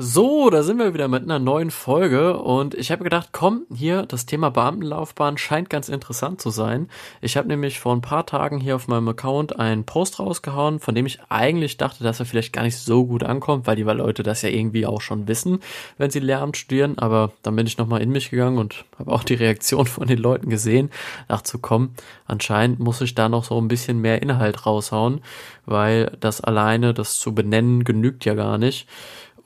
So, 0.00 0.48
da 0.48 0.62
sind 0.62 0.78
wir 0.78 0.94
wieder 0.94 1.08
mit 1.08 1.24
einer 1.24 1.40
neuen 1.40 1.72
Folge 1.72 2.38
und 2.38 2.74
ich 2.74 2.92
habe 2.92 3.02
gedacht, 3.02 3.30
komm, 3.32 3.66
hier, 3.74 4.06
das 4.06 4.26
Thema 4.26 4.48
Beamtenlaufbahn 4.48 5.38
scheint 5.38 5.70
ganz 5.70 5.88
interessant 5.88 6.40
zu 6.40 6.50
sein. 6.50 6.88
Ich 7.20 7.36
habe 7.36 7.48
nämlich 7.48 7.80
vor 7.80 7.96
ein 7.96 8.00
paar 8.00 8.24
Tagen 8.24 8.60
hier 8.60 8.76
auf 8.76 8.86
meinem 8.86 9.08
Account 9.08 9.58
einen 9.58 9.82
Post 9.82 10.20
rausgehauen, 10.20 10.78
von 10.78 10.94
dem 10.94 11.04
ich 11.06 11.18
eigentlich 11.30 11.78
dachte, 11.78 12.04
dass 12.04 12.20
er 12.20 12.26
vielleicht 12.26 12.52
gar 12.52 12.62
nicht 12.62 12.76
so 12.76 13.06
gut 13.06 13.24
ankommt, 13.24 13.66
weil 13.66 13.74
die 13.74 13.82
Leute 13.82 14.22
das 14.22 14.42
ja 14.42 14.50
irgendwie 14.50 14.86
auch 14.86 15.00
schon 15.00 15.26
wissen, 15.26 15.58
wenn 15.96 16.12
sie 16.12 16.20
Lehramt 16.20 16.56
studieren, 16.56 16.96
aber 16.96 17.32
dann 17.42 17.56
bin 17.56 17.66
ich 17.66 17.76
nochmal 17.76 18.00
in 18.00 18.10
mich 18.10 18.30
gegangen 18.30 18.58
und 18.58 18.84
habe 19.00 19.10
auch 19.10 19.24
die 19.24 19.34
Reaktion 19.34 19.86
von 19.88 20.06
den 20.06 20.18
Leuten 20.18 20.48
gesehen, 20.48 20.90
dachte 21.26 21.50
so, 21.50 21.58
komm, 21.58 21.94
anscheinend 22.24 22.78
muss 22.78 23.00
ich 23.00 23.16
da 23.16 23.28
noch 23.28 23.42
so 23.42 23.60
ein 23.60 23.66
bisschen 23.66 24.00
mehr 24.00 24.22
Inhalt 24.22 24.64
raushauen, 24.64 25.22
weil 25.66 26.16
das 26.20 26.40
alleine, 26.40 26.94
das 26.94 27.18
zu 27.18 27.34
benennen, 27.34 27.82
genügt 27.82 28.24
ja 28.26 28.34
gar 28.34 28.58
nicht. 28.58 28.86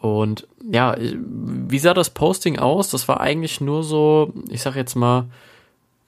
Und 0.02 0.48
ja, 0.68 0.96
wie 0.98 1.78
sah 1.78 1.94
das 1.94 2.10
Posting 2.10 2.58
aus? 2.58 2.90
Das 2.90 3.06
war 3.06 3.20
eigentlich 3.20 3.60
nur 3.60 3.84
so, 3.84 4.32
ich 4.48 4.60
sag 4.60 4.74
jetzt 4.74 4.96
mal, 4.96 5.26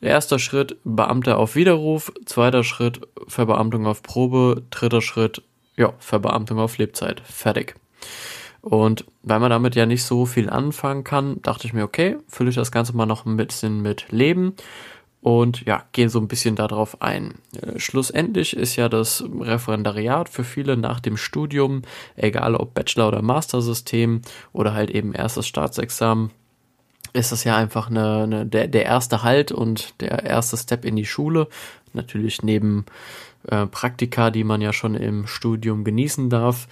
erster 0.00 0.40
Schritt 0.40 0.76
Beamter 0.82 1.38
auf 1.38 1.54
Widerruf, 1.54 2.12
zweiter 2.26 2.64
Schritt 2.64 3.00
Verbeamtung 3.28 3.86
auf 3.86 4.02
Probe, 4.02 4.64
dritter 4.70 5.00
Schritt, 5.00 5.42
ja, 5.76 5.92
Verbeamtung 6.00 6.58
auf 6.58 6.76
Lebzeit. 6.76 7.20
Fertig. 7.20 7.76
Und 8.62 9.04
weil 9.22 9.38
man 9.38 9.50
damit 9.50 9.76
ja 9.76 9.86
nicht 9.86 10.02
so 10.02 10.26
viel 10.26 10.50
anfangen 10.50 11.04
kann, 11.04 11.40
dachte 11.42 11.68
ich 11.68 11.72
mir, 11.72 11.84
okay, 11.84 12.16
fülle 12.26 12.50
ich 12.50 12.56
das 12.56 12.72
Ganze 12.72 12.96
mal 12.96 13.06
noch 13.06 13.26
ein 13.26 13.36
bisschen 13.36 13.80
mit 13.80 14.10
Leben 14.10 14.56
und 15.24 15.64
ja, 15.64 15.84
gehen 15.92 16.10
so 16.10 16.20
ein 16.20 16.28
bisschen 16.28 16.54
darauf 16.54 17.00
ein. 17.00 17.36
Äh, 17.58 17.78
schlussendlich 17.80 18.54
ist 18.54 18.76
ja 18.76 18.90
das 18.90 19.24
Referendariat 19.40 20.28
für 20.28 20.44
viele 20.44 20.76
nach 20.76 21.00
dem 21.00 21.16
Studium, 21.16 21.80
egal 22.14 22.54
ob 22.54 22.74
Bachelor- 22.74 23.08
oder 23.08 23.22
Master-System 23.22 24.20
oder 24.52 24.74
halt 24.74 24.90
eben 24.90 25.14
erstes 25.14 25.46
Staatsexamen, 25.46 26.30
ist 27.14 27.32
das 27.32 27.42
ja 27.44 27.56
einfach 27.56 27.88
eine, 27.88 28.24
eine, 28.24 28.46
der, 28.46 28.68
der 28.68 28.84
erste 28.84 29.22
Halt 29.22 29.50
und 29.50 29.98
der 30.02 30.24
erste 30.24 30.58
Step 30.58 30.84
in 30.84 30.94
die 30.94 31.06
Schule. 31.06 31.48
Natürlich 31.94 32.42
neben 32.42 32.84
äh, 33.48 33.64
Praktika, 33.64 34.30
die 34.30 34.44
man 34.44 34.60
ja 34.60 34.74
schon 34.74 34.94
im 34.94 35.26
Studium 35.26 35.84
genießen 35.84 36.28
darf. 36.28 36.68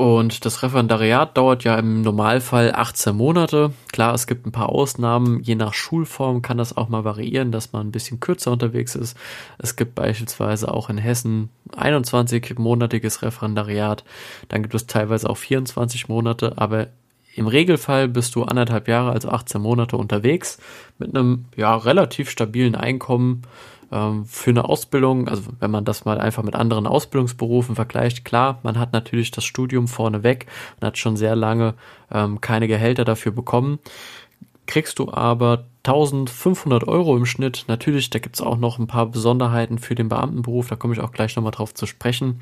Und 0.00 0.46
das 0.46 0.62
Referendariat 0.62 1.36
dauert 1.36 1.62
ja 1.64 1.78
im 1.78 2.00
Normalfall 2.00 2.72
18 2.74 3.14
Monate. 3.14 3.74
Klar, 3.92 4.14
es 4.14 4.26
gibt 4.26 4.46
ein 4.46 4.50
paar 4.50 4.70
Ausnahmen. 4.70 5.42
Je 5.42 5.56
nach 5.56 5.74
Schulform 5.74 6.40
kann 6.40 6.56
das 6.56 6.74
auch 6.74 6.88
mal 6.88 7.04
variieren, 7.04 7.52
dass 7.52 7.74
man 7.74 7.88
ein 7.88 7.92
bisschen 7.92 8.18
kürzer 8.18 8.50
unterwegs 8.50 8.94
ist. 8.94 9.14
Es 9.58 9.76
gibt 9.76 9.94
beispielsweise 9.94 10.72
auch 10.72 10.88
in 10.88 10.96
Hessen 10.96 11.50
21-monatiges 11.72 13.20
Referendariat. 13.20 14.02
Dann 14.48 14.62
gibt 14.62 14.74
es 14.74 14.86
teilweise 14.86 15.28
auch 15.28 15.36
24 15.36 16.08
Monate. 16.08 16.54
Aber 16.56 16.86
im 17.34 17.46
Regelfall 17.46 18.08
bist 18.08 18.34
du 18.34 18.44
anderthalb 18.44 18.88
Jahre, 18.88 19.12
also 19.12 19.28
18 19.28 19.60
Monate 19.60 19.98
unterwegs 19.98 20.56
mit 20.98 21.14
einem 21.14 21.44
ja 21.58 21.76
relativ 21.76 22.30
stabilen 22.30 22.74
Einkommen 22.74 23.42
ähm, 23.92 24.24
für 24.24 24.50
eine 24.50 24.68
Ausbildung, 24.68 25.28
also 25.28 25.50
wenn 25.58 25.70
man 25.70 25.84
das 25.84 26.04
mal 26.04 26.20
einfach 26.20 26.42
mit 26.42 26.54
anderen 26.54 26.86
Ausbildungsberufen 26.86 27.74
vergleicht, 27.74 28.24
klar, 28.24 28.58
man 28.62 28.78
hat 28.78 28.92
natürlich 28.92 29.30
das 29.30 29.44
Studium 29.44 29.88
vorneweg 29.88 30.46
und 30.80 30.86
hat 30.86 30.98
schon 30.98 31.16
sehr 31.16 31.36
lange 31.36 31.74
ähm, 32.10 32.40
keine 32.40 32.68
Gehälter 32.68 33.04
dafür 33.04 33.32
bekommen. 33.32 33.78
Kriegst 34.66 34.98
du 34.98 35.12
aber 35.12 35.66
1500 35.84 36.86
Euro 36.86 37.16
im 37.16 37.26
Schnitt. 37.26 37.64
Natürlich, 37.68 38.10
da 38.10 38.18
gibt's 38.18 38.40
auch 38.40 38.58
noch 38.58 38.78
ein 38.78 38.86
paar 38.86 39.06
Besonderheiten 39.06 39.78
für 39.78 39.94
den 39.94 40.08
Beamtenberuf, 40.08 40.68
da 40.68 40.76
komme 40.76 40.94
ich 40.94 41.00
auch 41.00 41.12
gleich 41.12 41.34
nochmal 41.36 41.52
drauf 41.52 41.74
zu 41.74 41.86
sprechen. 41.86 42.40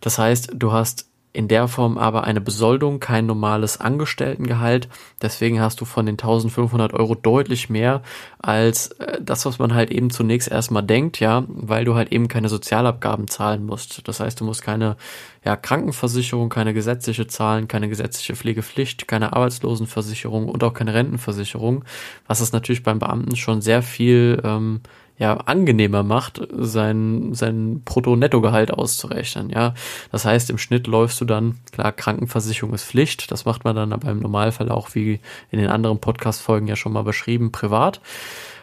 Das 0.00 0.18
heißt, 0.18 0.52
du 0.54 0.72
hast 0.72 1.08
in 1.34 1.48
der 1.48 1.66
Form 1.66 1.98
aber 1.98 2.22
eine 2.24 2.40
Besoldung, 2.40 3.00
kein 3.00 3.26
normales 3.26 3.80
Angestelltengehalt. 3.80 4.88
Deswegen 5.20 5.60
hast 5.60 5.80
du 5.80 5.84
von 5.84 6.06
den 6.06 6.12
1500 6.12 6.94
Euro 6.94 7.16
deutlich 7.16 7.68
mehr 7.68 8.02
als 8.38 8.92
äh, 8.92 9.18
das, 9.20 9.44
was 9.44 9.58
man 9.58 9.74
halt 9.74 9.90
eben 9.90 10.10
zunächst 10.10 10.48
erstmal 10.48 10.84
denkt, 10.84 11.18
ja, 11.18 11.44
weil 11.48 11.84
du 11.84 11.96
halt 11.96 12.12
eben 12.12 12.28
keine 12.28 12.48
Sozialabgaben 12.48 13.26
zahlen 13.26 13.66
musst. 13.66 14.06
Das 14.06 14.20
heißt, 14.20 14.40
du 14.40 14.44
musst 14.44 14.62
keine 14.62 14.96
ja, 15.44 15.56
Krankenversicherung, 15.56 16.50
keine 16.50 16.72
gesetzliche 16.72 17.26
zahlen, 17.26 17.66
keine 17.66 17.88
gesetzliche 17.88 18.36
Pflegepflicht, 18.36 19.08
keine 19.08 19.32
Arbeitslosenversicherung 19.32 20.48
und 20.48 20.62
auch 20.62 20.72
keine 20.72 20.94
Rentenversicherung, 20.94 21.84
was 22.28 22.40
es 22.40 22.52
natürlich 22.52 22.84
beim 22.84 23.00
Beamten 23.00 23.34
schon 23.34 23.60
sehr 23.60 23.82
viel 23.82 24.40
ähm, 24.44 24.82
ja 25.18 25.34
angenehmer 25.36 26.02
macht, 26.02 26.40
sein, 26.52 27.34
sein 27.34 27.82
Brutto-Netto-Gehalt 27.84 28.72
auszurechnen. 28.72 29.50
Ja, 29.50 29.74
das 30.10 30.24
heißt, 30.24 30.50
im 30.50 30.58
Schnitt 30.58 30.86
läufst 30.86 31.20
du 31.20 31.24
dann, 31.24 31.58
klar, 31.72 31.92
Krankenversicherung 31.92 32.74
ist 32.74 32.84
Pflicht, 32.84 33.30
das 33.30 33.44
macht 33.44 33.64
man 33.64 33.76
dann 33.76 33.92
aber 33.92 34.10
im 34.10 34.20
Normalfall 34.20 34.70
auch 34.70 34.94
wie 34.94 35.20
in 35.50 35.58
den 35.58 35.68
anderen 35.68 35.98
Podcast-Folgen 36.00 36.66
ja 36.66 36.76
schon 36.76 36.92
mal 36.92 37.04
beschrieben, 37.04 37.52
privat. 37.52 38.00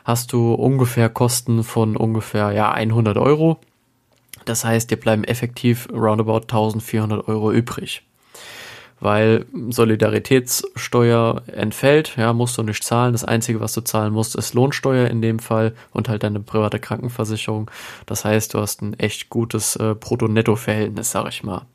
Hast 0.04 0.34
du 0.34 0.54
ungefähr 0.54 1.10
Kosten 1.10 1.64
von 1.64 1.96
ungefähr, 1.96 2.52
ja, 2.52 2.72
100 2.72 3.18
Euro. 3.18 3.60
Das 4.46 4.66
heißt, 4.66 4.90
dir 4.90 4.98
bleiben 4.98 5.24
effektiv 5.24 5.88
roundabout 5.94 6.42
1400 6.42 7.28
Euro 7.28 7.52
übrig 7.52 8.04
weil 9.02 9.46
Solidaritätssteuer 9.70 11.42
entfällt, 11.48 12.16
ja, 12.18 12.32
musst 12.34 12.58
du 12.58 12.64
nicht 12.64 12.84
zahlen. 12.84 13.12
Das 13.12 13.26
Einzige, 13.26 13.60
was 13.60 13.74
du 13.74 13.82
zahlen 13.82 14.14
musst, 14.14 14.36
ist 14.36 14.54
Lohnsteuer 14.54 15.08
in 15.08 15.22
dem 15.22 15.40
Fall 15.40 15.74
und 15.92 16.08
halt 16.08 16.24
deine 16.24 16.40
private 16.40 16.80
Krankenversicherung. 16.80 17.70
Das 18.06 18.24
heißt, 18.24 18.54
du 18.54 18.60
hast 18.60 18.82
ein 18.82 18.98
echt 19.00 19.30
gutes 19.30 19.76
äh, 19.76 19.96
Brutto-Netto-Verhältnis, 20.00 21.12
sag 21.12 21.28
ich 21.30 21.44
mal. 21.44 21.66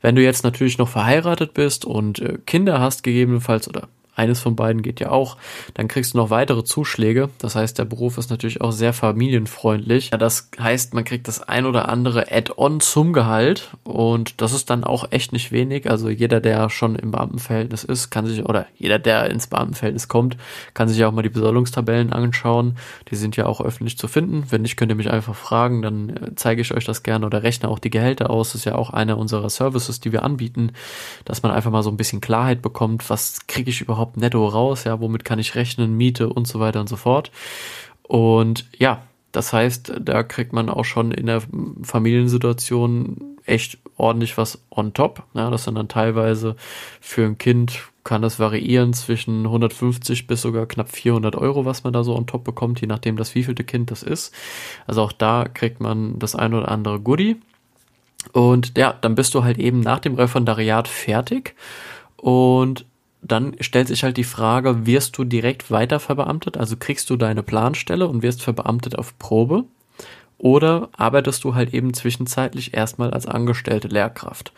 Wenn 0.00 0.16
du 0.16 0.22
jetzt 0.22 0.44
natürlich 0.44 0.78
noch 0.78 0.88
verheiratet 0.88 1.52
bist 1.52 1.84
und 1.84 2.20
äh, 2.20 2.38
Kinder 2.46 2.80
hast 2.80 3.02
gegebenenfalls 3.02 3.68
oder 3.68 3.88
eines 4.16 4.40
von 4.40 4.56
beiden 4.56 4.82
geht 4.82 5.00
ja 5.00 5.10
auch, 5.10 5.36
dann 5.74 5.88
kriegst 5.88 6.14
du 6.14 6.18
noch 6.18 6.30
weitere 6.30 6.64
Zuschläge. 6.64 7.30
Das 7.38 7.56
heißt, 7.56 7.78
der 7.78 7.84
Beruf 7.84 8.18
ist 8.18 8.30
natürlich 8.30 8.60
auch 8.60 8.72
sehr 8.72 8.92
familienfreundlich. 8.92 10.10
Das 10.10 10.50
heißt, 10.58 10.94
man 10.94 11.04
kriegt 11.04 11.28
das 11.28 11.42
ein 11.42 11.66
oder 11.66 11.88
andere 11.88 12.30
Add-on 12.30 12.80
zum 12.80 13.12
Gehalt 13.12 13.70
und 13.84 14.40
das 14.40 14.52
ist 14.52 14.70
dann 14.70 14.84
auch 14.84 15.10
echt 15.10 15.32
nicht 15.32 15.52
wenig. 15.52 15.90
Also 15.90 16.08
jeder, 16.08 16.40
der 16.40 16.70
schon 16.70 16.96
im 16.96 17.10
Beamtenverhältnis 17.10 17.84
ist, 17.84 18.10
kann 18.10 18.26
sich, 18.26 18.44
oder 18.44 18.66
jeder, 18.76 18.98
der 18.98 19.30
ins 19.30 19.46
Beamtenverhältnis 19.46 20.08
kommt, 20.08 20.36
kann 20.74 20.88
sich 20.88 21.04
auch 21.04 21.12
mal 21.12 21.22
die 21.22 21.28
Besoldungstabellen 21.28 22.12
anschauen. 22.12 22.76
Die 23.10 23.16
sind 23.16 23.36
ja 23.36 23.46
auch 23.46 23.60
öffentlich 23.60 23.98
zu 23.98 24.08
finden. 24.08 24.44
Wenn 24.50 24.62
nicht, 24.62 24.76
könnt 24.76 24.92
ihr 24.92 24.96
mich 24.96 25.10
einfach 25.10 25.34
fragen, 25.34 25.82
dann 25.82 26.10
äh, 26.10 26.34
zeige 26.36 26.62
ich 26.62 26.74
euch 26.74 26.84
das 26.84 27.02
gerne 27.02 27.26
oder 27.26 27.42
rechne 27.42 27.68
auch 27.68 27.78
die 27.78 27.90
Gehälter 27.90 28.30
aus. 28.30 28.48
Das 28.48 28.60
ist 28.60 28.64
ja 28.64 28.74
auch 28.74 28.90
einer 28.90 29.18
unserer 29.18 29.50
Services, 29.50 30.00
die 30.00 30.12
wir 30.12 30.22
anbieten, 30.22 30.72
dass 31.24 31.42
man 31.42 31.52
einfach 31.52 31.70
mal 31.70 31.82
so 31.82 31.90
ein 31.90 31.96
bisschen 31.96 32.20
Klarheit 32.20 32.62
bekommt, 32.62 33.08
was 33.08 33.46
kriege 33.46 33.70
ich 33.70 33.80
überhaupt 33.80 34.09
überhaupt 34.10 34.16
netto 34.16 34.46
raus, 34.46 34.84
ja, 34.84 35.00
womit 35.00 35.24
kann 35.24 35.38
ich 35.38 35.54
rechnen, 35.54 35.96
Miete 35.96 36.28
und 36.28 36.46
so 36.46 36.60
weiter 36.60 36.80
und 36.80 36.88
so 36.88 36.96
fort. 36.96 37.30
Und 38.02 38.66
ja, 38.78 39.02
das 39.32 39.52
heißt, 39.52 39.92
da 40.00 40.22
kriegt 40.22 40.52
man 40.52 40.68
auch 40.68 40.84
schon 40.84 41.12
in 41.12 41.26
der 41.26 41.42
Familiensituation 41.82 43.36
echt 43.46 43.78
ordentlich 43.96 44.36
was 44.36 44.64
on 44.70 44.92
top. 44.92 45.22
Ja, 45.34 45.50
das 45.50 45.64
sind 45.64 45.76
dann 45.76 45.88
teilweise 45.88 46.56
für 47.00 47.24
ein 47.24 47.38
Kind 47.38 47.80
kann 48.02 48.22
das 48.22 48.38
variieren 48.38 48.94
zwischen 48.94 49.44
150 49.44 50.26
bis 50.26 50.40
sogar 50.40 50.66
knapp 50.66 50.90
400 50.90 51.36
Euro, 51.36 51.66
was 51.66 51.84
man 51.84 51.92
da 51.92 52.02
so 52.02 52.16
on 52.16 52.26
top 52.26 52.44
bekommt, 52.44 52.80
je 52.80 52.86
nachdem 52.86 53.16
das 53.16 53.34
wievielte 53.34 53.62
Kind 53.62 53.90
das 53.90 54.02
ist. 54.02 54.34
Also 54.86 55.02
auch 55.02 55.12
da 55.12 55.44
kriegt 55.44 55.80
man 55.80 56.18
das 56.18 56.34
ein 56.34 56.54
oder 56.54 56.70
andere 56.70 56.98
Goodie. 56.98 57.36
Und 58.32 58.76
ja, 58.78 58.94
dann 59.00 59.14
bist 59.14 59.34
du 59.34 59.44
halt 59.44 59.58
eben 59.58 59.80
nach 59.80 59.98
dem 59.98 60.14
Referendariat 60.14 60.88
fertig 60.88 61.54
und 62.16 62.86
dann 63.22 63.56
stellt 63.60 63.88
sich 63.88 64.02
halt 64.02 64.16
die 64.16 64.24
Frage, 64.24 64.86
wirst 64.86 65.18
du 65.18 65.24
direkt 65.24 65.70
weiter 65.70 66.00
verbeamtet? 66.00 66.56
Also 66.56 66.76
kriegst 66.76 67.10
du 67.10 67.16
deine 67.16 67.42
Planstelle 67.42 68.08
und 68.08 68.22
wirst 68.22 68.42
verbeamtet 68.42 68.98
auf 68.98 69.18
Probe? 69.18 69.64
Oder 70.38 70.88
arbeitest 70.96 71.44
du 71.44 71.54
halt 71.54 71.74
eben 71.74 71.92
zwischenzeitlich 71.92 72.72
erstmal 72.72 73.10
als 73.10 73.26
angestellte 73.26 73.88
Lehrkraft? 73.88 74.52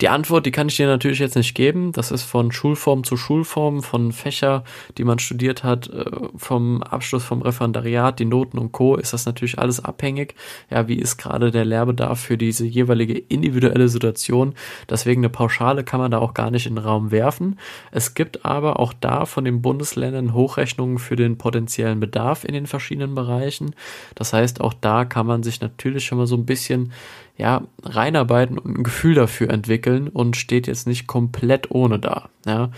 Die 0.00 0.08
Antwort, 0.08 0.46
die 0.46 0.50
kann 0.50 0.68
ich 0.68 0.76
dir 0.76 0.86
natürlich 0.86 1.18
jetzt 1.18 1.36
nicht 1.36 1.54
geben. 1.54 1.92
Das 1.92 2.10
ist 2.10 2.22
von 2.22 2.52
Schulform 2.52 3.04
zu 3.04 3.16
Schulform, 3.16 3.82
von 3.82 4.12
Fächer, 4.12 4.64
die 4.98 5.04
man 5.04 5.18
studiert 5.18 5.62
hat, 5.64 5.88
äh, 5.88 6.04
vom 6.36 6.82
Abschluss 6.82 7.24
vom 7.24 7.42
Referendariat, 7.42 8.18
die 8.18 8.24
Noten 8.24 8.58
und 8.58 8.72
Co. 8.72 8.96
ist 8.96 9.12
das 9.12 9.26
natürlich 9.26 9.58
alles 9.58 9.84
abhängig. 9.84 10.34
Ja, 10.70 10.88
wie 10.88 10.96
ist 10.96 11.16
gerade 11.16 11.50
der 11.50 11.64
Lehrbedarf 11.64 12.20
für 12.20 12.36
diese 12.36 12.66
jeweilige 12.66 13.18
individuelle 13.18 13.88
Situation? 13.88 14.54
Deswegen 14.88 15.20
eine 15.20 15.28
Pauschale 15.30 15.84
kann 15.84 16.00
man 16.00 16.10
da 16.10 16.18
auch 16.18 16.34
gar 16.34 16.50
nicht 16.50 16.66
in 16.66 16.74
den 16.76 16.84
Raum 16.84 17.10
werfen. 17.10 17.58
Es 17.90 18.14
gibt 18.14 18.44
aber 18.44 18.80
auch 18.80 18.92
da 18.92 19.26
von 19.26 19.44
den 19.44 19.62
Bundesländern 19.62 20.34
Hochrechnungen 20.34 20.98
für 20.98 21.16
den 21.16 21.38
potenziellen 21.38 22.00
Bedarf 22.00 22.44
in 22.44 22.54
den 22.54 22.66
verschiedenen 22.66 23.14
Bereichen. 23.14 23.74
Das 24.14 24.32
heißt, 24.32 24.60
auch 24.60 24.74
da 24.74 25.04
kann 25.04 25.26
man 25.26 25.42
sich 25.42 25.60
natürlich 25.60 26.04
schon 26.04 26.18
mal 26.18 26.26
so 26.26 26.36
ein 26.36 26.46
bisschen 26.46 26.92
ja, 27.36 27.62
reinarbeiten 27.82 28.58
und 28.58 28.78
ein 28.78 28.84
Gefühl 28.84 29.14
dafür 29.14 29.50
entwickeln 29.50 30.08
und 30.08 30.36
steht 30.36 30.66
jetzt 30.66 30.86
nicht 30.86 31.06
komplett 31.06 31.70
ohne 31.70 31.98
da. 31.98 32.28
Ja. 32.46 32.70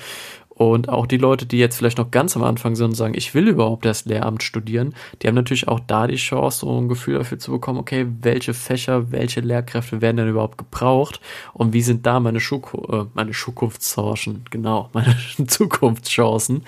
Und 0.57 0.89
auch 0.89 1.07
die 1.07 1.19
Leute, 1.19 1.45
die 1.45 1.59
jetzt 1.59 1.77
vielleicht 1.77 1.99
noch 1.99 2.11
ganz 2.11 2.35
am 2.35 2.43
Anfang 2.43 2.77
sind 2.77 2.87
und 2.87 2.95
sagen, 2.95 3.13
ich 3.15 3.35
will 3.35 3.47
überhaupt 3.47 3.85
erst 3.85 4.07
Lehramt 4.07 4.43
studieren, 4.43 4.95
die 5.21 5.29
haben 5.29 5.35
natürlich 5.35 5.69
auch 5.69 5.81
da 5.81 6.07
die 6.07 6.17
Chance, 6.17 6.61
so 6.61 6.81
ein 6.81 6.89
Gefühl 6.89 7.19
dafür 7.19 7.39
zu 7.39 7.51
bekommen, 7.51 7.79
okay, 7.79 8.07
welche 8.23 8.55
Fächer, 8.55 9.13
welche 9.13 9.41
Lehrkräfte 9.41 10.01
werden 10.01 10.17
denn 10.17 10.29
überhaupt 10.29 10.57
gebraucht 10.57 11.21
und 11.53 11.75
wie 11.75 11.83
sind 11.83 12.07
da 12.07 12.21
meine, 12.21 12.41
Schuh 12.41 12.63
äh, 12.91 13.05
meine 13.13 13.33
Zukunftschancen, 13.33 14.45
genau, 14.51 14.89
meine 14.95 15.15
Zukunftschancen. 15.47 16.65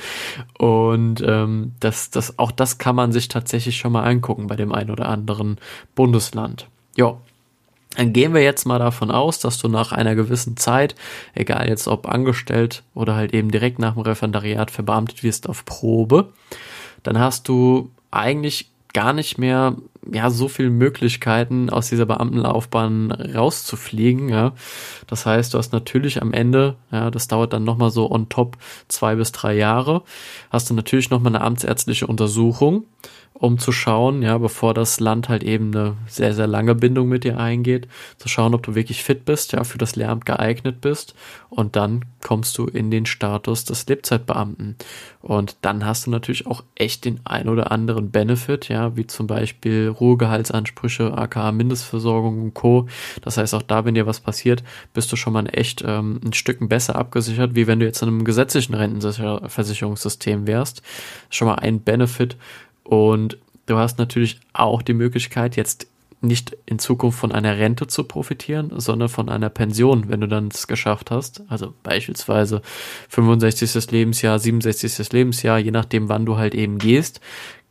Und 0.59 1.23
ähm, 1.27 1.73
das, 1.81 2.11
das, 2.11 2.39
auch 2.39 2.51
das 2.53 2.77
kann 2.77 2.95
man 2.95 3.11
sich 3.11 3.29
tatsächlich 3.29 3.79
schon 3.79 3.93
mal 3.93 4.05
angucken 4.05 4.49
bei 4.49 4.57
dem 4.57 4.71
einen 4.73 4.91
oder 4.91 5.09
anderen 5.09 5.57
Bundesland. 5.95 6.69
Ja, 6.95 7.17
dann 7.97 8.13
gehen 8.13 8.35
wir 8.35 8.43
jetzt 8.43 8.67
mal 8.67 8.79
davon 8.79 9.11
aus, 9.11 9.39
dass 9.39 9.59
du 9.59 9.69
nach 9.69 9.93
einer 9.93 10.15
gewissen 10.15 10.57
Zeit, 10.57 10.95
egal 11.35 11.69
jetzt 11.69 11.89
ob 11.89 12.07
angestellt 12.09 12.83
oder 12.95 13.17
halt 13.17 13.35
eben 13.35 13.51
direkt 13.51 13.79
nach 13.79 13.95
dem 13.95 14.03
Referendariat 14.03 14.71
verbeamtet 14.71 15.23
wirst 15.23 15.49
auf 15.49 15.65
Probe, 15.65 16.33
dann 17.03 17.19
hast 17.19 17.49
du 17.49 17.91
eigentlich 18.11 18.71
gar 18.93 19.13
nicht 19.13 19.39
mehr 19.39 19.77
ja 20.11 20.31
so 20.31 20.49
viele 20.49 20.71
Möglichkeiten 20.71 21.71
aus 21.71 21.89
dieser 21.89 22.07
Beamtenlaufbahn 22.07 23.13
rauszufliegen. 23.13 24.29
Ja, 24.29 24.53
das 25.07 25.27
heißt, 25.27 25.53
du 25.53 25.59
hast 25.59 25.73
natürlich 25.73 26.23
am 26.23 26.33
Ende, 26.33 26.77
ja, 26.91 27.11
das 27.11 27.29
dauert 27.29 27.53
dann 27.53 27.65
nochmal 27.65 27.91
so 27.91 28.11
on 28.11 28.29
top 28.29 28.57
zwei 28.89 29.15
bis 29.17 29.33
drei 29.33 29.55
Jahre, 29.55 30.03
hast 30.51 30.71
du 30.71 30.75
natürlich 30.75 31.11
nochmal 31.11 31.35
eine 31.35 31.45
amtsärztliche 31.45 32.07
Untersuchung 32.07 32.85
um 33.35 33.59
zu 33.59 33.71
schauen, 33.71 34.23
ja, 34.23 34.37
bevor 34.39 34.75
das 34.75 34.99
Land 35.01 35.29
halt 35.29 35.45
eben 35.45 35.75
eine 35.75 35.97
sehr, 36.09 36.35
sehr 36.35 36.47
lange 36.47 36.75
Bindung 36.75 37.09
mit 37.09 37.25
dir 37.25 37.39
eingeht, 37.39 37.87
zu 38.17 38.29
schauen, 38.29 38.55
ob 38.55 38.65
du 38.65 38.75
wirklich 38.75 39.05
fit 39.05 39.25
bist, 39.25 39.53
ja, 39.53 39.63
für 39.65 39.79
das 39.79 39.95
Lehramt 39.97 40.27
geeignet 40.27 40.81
bist. 40.81 41.15
Und 41.49 41.77
dann 41.77 42.05
kommst 42.23 42.59
du 42.59 42.67
in 42.67 42.91
den 42.91 43.07
Status 43.07 43.65
des 43.65 43.87
Lebzeitbeamten. 43.87 44.77
Und 45.21 45.57
dann 45.63 45.85
hast 45.85 46.07
du 46.07 46.11
natürlich 46.11 46.47
auch 46.47 46.65
echt 46.75 47.05
den 47.05 47.21
ein 47.25 47.49
oder 47.49 47.71
anderen 47.71 48.11
Benefit, 48.11 48.69
ja, 48.69 48.97
wie 48.97 49.07
zum 49.07 49.27
Beispiel 49.27 49.89
Ruhegehaltsansprüche, 49.89 51.17
aka 51.17 51.53
Mindestversorgung 51.53 52.43
und 52.43 52.55
Co. 52.55 52.89
Das 53.23 53.37
heißt, 53.37 53.55
auch 53.55 53.63
da, 53.63 53.85
wenn 53.85 53.95
dir 53.95 54.07
was 54.07 54.21
passiert, 54.21 54.65
bist 54.95 55.13
du 55.13 55.17
schon 55.17 55.33
mal 55.33 55.47
echt 55.53 55.83
ähm, 55.87 56.21
ein 56.25 56.33
Stück 56.33 56.59
besser 56.69 56.97
abgesichert, 56.97 57.55
wie 57.55 57.67
wenn 57.67 57.79
du 57.79 57.87
jetzt 57.87 58.03
in 58.03 58.09
einem 58.09 58.25
gesetzlichen 58.25 58.75
Rentenversicherungssystem 58.75 60.47
wärst. 60.47 60.83
Schon 61.31 61.47
mal 61.47 61.55
ein 61.55 61.81
Benefit, 61.81 62.37
und 62.89 63.37
du 63.67 63.77
hast 63.77 63.99
natürlich 63.99 64.41
auch 64.55 64.81
die 64.81 64.95
Möglichkeit, 64.95 65.57
jetzt 65.57 65.89
nicht 66.23 66.57
in 66.65 66.79
Zukunft 66.79 67.19
von 67.19 67.33
einer 67.33 67.59
Rente 67.59 67.87
zu 67.87 68.03
profitieren, 68.05 68.73
sondern 68.75 69.11
von 69.11 69.29
einer 69.29 69.51
Pension, 69.51 70.09
wenn 70.09 70.23
du 70.23 70.27
dann 70.27 70.49
es 70.49 70.67
geschafft 70.67 71.11
hast. 71.11 71.43
Also 71.49 71.75
beispielsweise 71.83 72.63
65. 73.11 73.91
Lebensjahr, 73.91 74.39
67. 74.39 75.13
Lebensjahr, 75.13 75.59
je 75.59 75.71
nachdem, 75.71 76.09
wann 76.09 76.25
du 76.25 76.39
halt 76.39 76.55
eben 76.55 76.79
gehst, 76.79 77.21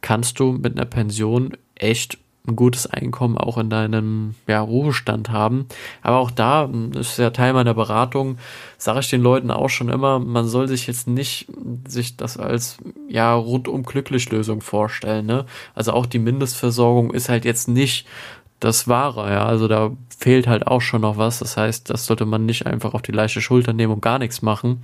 kannst 0.02 0.40
du 0.40 0.52
mit 0.52 0.78
einer 0.78 0.86
Pension 0.86 1.58
echt 1.74 2.20
ein 2.48 2.56
gutes 2.56 2.88
Einkommen 2.88 3.38
auch 3.38 3.58
in 3.58 3.70
deinem 3.70 4.36
ja, 4.48 4.62
Ruhestand 4.62 5.30
haben. 5.30 5.68
Aber 6.02 6.18
auch 6.18 6.32
da, 6.32 6.70
das 6.92 7.12
ist 7.12 7.20
ja 7.20 7.30
Teil 7.30 7.54
meiner 7.54 7.74
Beratung, 7.74 8.38
sage 8.78 9.02
ich 9.02 9.10
den 9.10 9.22
Leuten 9.22 9.52
auch 9.52 9.70
schon 9.70 9.90
immer, 9.90 10.20
man 10.20 10.48
soll 10.48 10.68
sich 10.68 10.88
jetzt 10.88 11.08
nicht 11.08 11.48
sich 11.88 12.18
das 12.18 12.38
als 12.38 12.78
ja 13.10 13.34
rundum 13.34 13.84
glücklich 13.84 14.30
Lösung 14.32 14.62
vorstellen. 14.62 15.26
Ne? 15.26 15.46
Also 15.76 15.94
auch 15.94 16.06
die 16.06 16.20
Mindestversorgung 16.20 17.12
ist 17.12 17.30
halt 17.30 17.46
jetzt 17.46 17.68
nicht 17.68 18.08
das 18.60 18.88
Wahre, 18.88 19.32
ja. 19.32 19.46
Also 19.46 19.68
da 19.68 19.92
fehlt 20.18 20.48
halt 20.48 20.66
auch 20.68 20.82
schon 20.82 21.02
noch 21.02 21.18
was. 21.18 21.40
Das 21.40 21.58
heißt, 21.58 21.90
das 21.90 22.06
sollte 22.06 22.26
man 22.26 22.46
nicht 22.46 22.66
einfach 22.66 22.94
auf 22.94 23.02
die 23.02 23.12
leichte 23.12 23.42
Schulter 23.42 23.74
nehmen 23.74 23.94
und 23.94 24.02
gar 24.02 24.20
nichts 24.20 24.42
machen. 24.42 24.82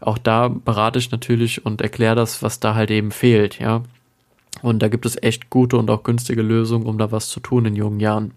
Auch 0.00 0.18
da 0.18 0.48
berate 0.48 0.98
ich 0.98 1.10
natürlich 1.10 1.64
und 1.64 1.80
erkläre 1.80 2.16
das, 2.16 2.42
was 2.42 2.60
da 2.60 2.74
halt 2.74 2.90
eben 2.90 3.10
fehlt, 3.10 3.58
ja. 3.58 3.82
Und 4.62 4.82
da 4.82 4.88
gibt 4.88 5.06
es 5.06 5.20
echt 5.22 5.50
gute 5.50 5.76
und 5.76 5.90
auch 5.90 6.02
günstige 6.02 6.42
Lösungen, 6.42 6.86
um 6.86 6.98
da 6.98 7.12
was 7.12 7.28
zu 7.28 7.40
tun 7.40 7.66
in 7.66 7.76
jungen 7.76 8.00
Jahren. 8.00 8.32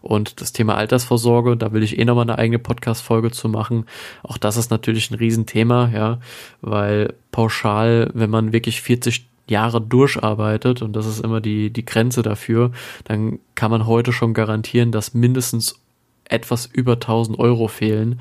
Und 0.00 0.40
das 0.40 0.52
Thema 0.52 0.74
Altersvorsorge, 0.76 1.56
da 1.56 1.72
will 1.72 1.82
ich 1.82 1.98
eh 1.98 2.04
nochmal 2.04 2.24
eine 2.24 2.38
eigene 2.38 2.58
Podcast-Folge 2.58 3.30
zu 3.30 3.48
machen. 3.48 3.86
Auch 4.22 4.38
das 4.38 4.56
ist 4.56 4.70
natürlich 4.70 5.10
ein 5.10 5.14
Riesenthema, 5.14 5.90
ja, 5.94 6.18
weil 6.60 7.14
pauschal, 7.30 8.10
wenn 8.12 8.30
man 8.30 8.52
wirklich 8.52 8.82
40 8.82 9.28
Jahre 9.48 9.80
durcharbeitet, 9.80 10.82
und 10.82 10.94
das 10.94 11.06
ist 11.06 11.20
immer 11.20 11.40
die, 11.40 11.70
die 11.70 11.84
Grenze 11.84 12.22
dafür, 12.22 12.72
dann 13.04 13.38
kann 13.54 13.70
man 13.70 13.86
heute 13.86 14.12
schon 14.12 14.34
garantieren, 14.34 14.90
dass 14.90 15.14
mindestens 15.14 15.80
etwas 16.24 16.66
über 16.66 16.94
1000 16.94 17.38
Euro 17.38 17.68
fehlen. 17.68 18.20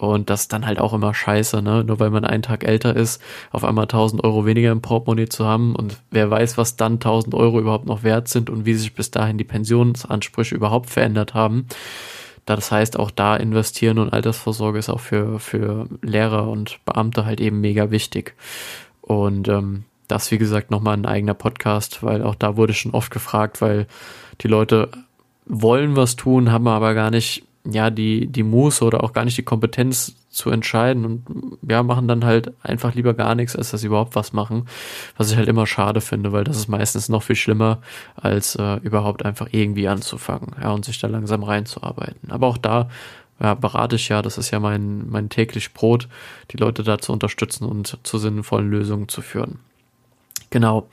Und 0.00 0.30
das 0.30 0.42
ist 0.42 0.52
dann 0.54 0.64
halt 0.64 0.78
auch 0.78 0.94
immer 0.94 1.12
scheiße, 1.12 1.60
ne? 1.60 1.84
Nur 1.84 2.00
weil 2.00 2.08
man 2.08 2.24
einen 2.24 2.42
Tag 2.42 2.64
älter 2.64 2.96
ist, 2.96 3.20
auf 3.50 3.64
einmal 3.64 3.84
1000 3.84 4.24
Euro 4.24 4.46
weniger 4.46 4.72
im 4.72 4.80
Portemonnaie 4.80 5.28
zu 5.28 5.44
haben 5.44 5.76
und 5.76 5.98
wer 6.10 6.30
weiß, 6.30 6.56
was 6.56 6.76
dann 6.76 6.94
1000 6.94 7.34
Euro 7.34 7.60
überhaupt 7.60 7.84
noch 7.84 8.02
wert 8.02 8.26
sind 8.26 8.48
und 8.48 8.64
wie 8.64 8.72
sich 8.72 8.94
bis 8.94 9.10
dahin 9.10 9.36
die 9.36 9.44
Pensionsansprüche 9.44 10.54
überhaupt 10.54 10.88
verändert 10.88 11.34
haben. 11.34 11.66
Das 12.46 12.72
heißt, 12.72 12.98
auch 12.98 13.10
da 13.10 13.36
investieren 13.36 13.98
und 13.98 14.10
Altersvorsorge 14.10 14.78
ist 14.78 14.88
auch 14.88 15.00
für, 15.00 15.38
für 15.38 15.86
Lehrer 16.00 16.48
und 16.48 16.82
Beamte 16.86 17.26
halt 17.26 17.38
eben 17.38 17.60
mega 17.60 17.90
wichtig. 17.90 18.34
Und 19.02 19.48
ähm, 19.48 19.84
das, 20.08 20.30
wie 20.30 20.38
gesagt, 20.38 20.70
nochmal 20.70 20.96
ein 20.96 21.04
eigener 21.04 21.34
Podcast, 21.34 22.02
weil 22.02 22.22
auch 22.22 22.36
da 22.36 22.56
wurde 22.56 22.72
schon 22.72 22.92
oft 22.92 23.10
gefragt, 23.10 23.60
weil 23.60 23.86
die 24.40 24.48
Leute 24.48 24.88
wollen 25.44 25.94
was 25.94 26.16
tun, 26.16 26.50
haben 26.50 26.68
aber 26.68 26.94
gar 26.94 27.10
nicht 27.10 27.44
ja, 27.64 27.90
die, 27.90 28.26
die 28.26 28.42
Muße 28.42 28.84
oder 28.84 29.04
auch 29.04 29.12
gar 29.12 29.24
nicht 29.24 29.36
die 29.36 29.42
Kompetenz 29.42 30.14
zu 30.30 30.50
entscheiden 30.50 31.04
und 31.04 31.24
ja, 31.68 31.82
machen 31.82 32.08
dann 32.08 32.24
halt 32.24 32.52
einfach 32.62 32.94
lieber 32.94 33.14
gar 33.14 33.34
nichts, 33.34 33.56
als 33.56 33.70
dass 33.70 33.80
sie 33.80 33.88
überhaupt 33.88 34.14
was 34.14 34.32
machen, 34.32 34.66
was 35.16 35.30
ich 35.30 35.36
halt 35.36 35.48
immer 35.48 35.66
schade 35.66 36.00
finde, 36.00 36.32
weil 36.32 36.44
das 36.44 36.56
ist 36.56 36.68
meistens 36.68 37.08
noch 37.08 37.22
viel 37.22 37.36
schlimmer, 37.36 37.78
als 38.16 38.54
äh, 38.54 38.76
überhaupt 38.76 39.24
einfach 39.24 39.48
irgendwie 39.50 39.88
anzufangen, 39.88 40.54
ja, 40.60 40.70
und 40.70 40.84
sich 40.84 40.98
da 41.00 41.08
langsam 41.08 41.42
reinzuarbeiten. 41.42 42.30
Aber 42.30 42.46
auch 42.46 42.58
da 42.58 42.88
ja, 43.40 43.54
berate 43.54 43.96
ich 43.96 44.08
ja, 44.08 44.22
das 44.22 44.38
ist 44.38 44.50
ja 44.50 44.60
mein, 44.60 45.10
mein 45.10 45.28
täglich 45.28 45.72
Brot, 45.74 46.08
die 46.52 46.58
Leute 46.58 46.82
da 46.82 46.98
zu 46.98 47.12
unterstützen 47.12 47.64
und 47.64 47.98
zu 48.02 48.18
sinnvollen 48.18 48.70
Lösungen 48.70 49.08
zu 49.08 49.22
führen. 49.22 49.58
Genau. 50.50 50.88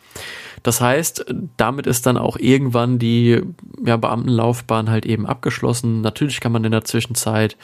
Das 0.63 0.81
heißt, 0.81 1.25
damit 1.55 1.87
ist 1.87 2.05
dann 2.05 2.17
auch 2.17 2.37
irgendwann 2.37 2.99
die 2.99 3.41
ja, 3.85 3.97
Beamtenlaufbahn 3.97 4.89
halt 4.89 5.05
eben 5.05 5.25
abgeschlossen. 5.25 6.01
Natürlich 6.01 6.39
kann 6.39 6.51
man 6.51 6.63
in 6.63 6.71
der 6.71 6.83
Zwischenzeit 6.83 7.57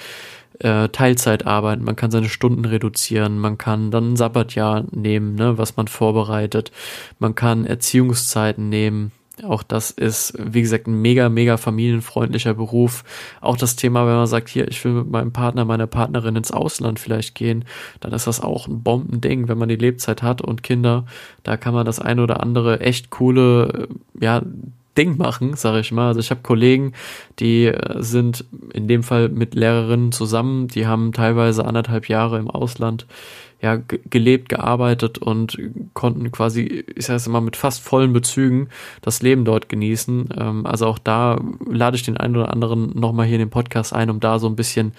äh, 0.60 0.90
Teilzeit 0.90 1.45
arbeiten, 1.45 1.84
man 1.84 1.95
kann 1.95 2.12
seine 2.12 2.30
Stunden 2.30 2.66
reduzieren, 2.66 3.40
man 3.40 3.57
kann 3.57 3.92
dann 3.92 4.13
ein 4.13 4.16
Sabbatjahr 4.16 4.86
nehmen, 4.92 5.36
ne, 5.36 5.57
was 5.57 5.78
man 5.78 5.88
vorbereitet, 5.88 6.72
man 7.19 7.36
kann 7.36 7.66
Erziehungszeiten 7.66 8.69
nehmen, 8.69 9.12
auch 9.41 9.63
das 9.63 9.89
ist, 9.89 10.33
wie 10.38 10.62
gesagt, 10.62 10.88
ein 10.88 11.01
mega, 11.01 11.27
mega 11.27 11.57
familienfreundlicher 11.57 12.53
Beruf. 12.53 13.03
Auch 13.41 13.57
das 13.57 13.75
Thema, 13.75 14.06
wenn 14.06 14.15
man 14.15 14.27
sagt, 14.27 14.50
hier, 14.50 14.68
ich 14.68 14.83
will 14.85 14.94
mit 14.94 15.09
meinem 15.09 15.33
Partner, 15.33 15.65
meiner 15.65 15.88
Partnerin 15.88 16.35
ins 16.35 16.51
Ausland 16.51 17.00
vielleicht 17.00 17.33
gehen, 17.33 17.65
dann 18.00 18.13
ist 18.13 18.27
das 18.27 18.41
auch 18.41 18.68
ein 18.68 18.83
Bombending, 18.83 19.47
wenn 19.47 19.57
man 19.57 19.69
die 19.69 19.75
Lebzeit 19.75 20.21
hat 20.21 20.41
und 20.41 20.62
Kinder. 20.62 21.06
Da 21.42 21.57
kann 21.57 21.73
man 21.73 21.85
das 21.85 21.99
eine 21.99 22.21
oder 22.21 22.42
andere 22.42 22.81
echt 22.81 23.09
coole, 23.09 23.87
ja, 24.19 24.44
Ding 24.97 25.18
machen, 25.18 25.56
sage 25.56 25.80
ich 25.80 25.92
mal. 25.92 26.09
Also 26.09 26.19
ich 26.19 26.30
habe 26.30 26.42
Kollegen, 26.44 26.94
die 27.40 27.66
äh, 27.66 28.02
sind 28.02 28.45
in 28.73 28.87
dem 28.87 29.04
Fall 29.04 29.30
mit 29.30 29.56
Lehrerinnen 29.56 30.11
zusammen, 30.11 30.68
die 30.68 30.85
haben 30.85 31.13
teilweise 31.13 31.66
anderthalb 31.66 32.09
Jahre 32.09 32.37
im 32.37 32.49
Ausland 32.49 33.07
ja, 33.64 33.78
gelebt, 33.78 34.50
gearbeitet 34.50 35.20
und 35.20 35.58
konnten 35.94 36.34
quasi, 36.34 36.84
ich 36.96 37.06
sage 37.06 37.16
es 37.16 37.28
immer, 37.28 37.40
mit 37.40 37.56
fast 37.56 37.82
vollen 37.82 38.12
Bezügen 38.12 38.68
das 39.02 39.22
Leben 39.22 39.46
dort 39.46 39.70
genießen. 39.70 40.30
Ähm, 40.38 40.66
also 40.66 40.86
auch 40.86 41.00
da 41.00 41.40
lade 41.66 41.96
ich 41.96 42.04
den 42.04 42.18
einen 42.18 42.36
oder 42.36 42.52
anderen 42.52 42.92
nochmal 43.00 43.26
hier 43.26 43.36
in 43.36 43.40
den 43.40 43.50
Podcast 43.50 43.94
ein, 43.94 44.10
um 44.10 44.20
da 44.20 44.38
so 44.38 44.48
ein 44.48 44.58
bisschen, 44.58 44.92